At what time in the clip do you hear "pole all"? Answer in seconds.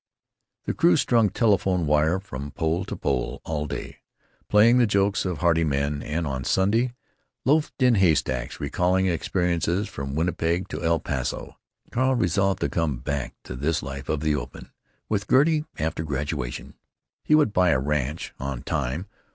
2.95-3.67